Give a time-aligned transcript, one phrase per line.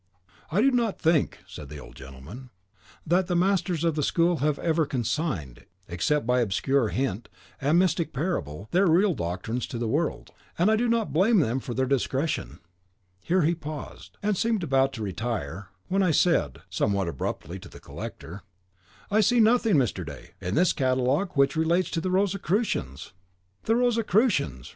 [0.51, 2.49] "I do not think," said the old gentleman,
[3.05, 7.29] "that the masters of the school have ever consigned, except by obscure hint
[7.61, 10.31] and mystical parable, their real doctrines to the world.
[10.57, 12.57] And I do not blame them for their discretion."
[13.19, 17.79] Here he paused, and seemed about to retire, when I said, somewhat abruptly, to the
[17.79, 18.41] collector,
[19.11, 20.03] "I see nothing, Mr.
[20.03, 23.13] D, in this catalogue which relates to the Rosicrucians!"
[23.65, 24.67] "The Rosicrucians!"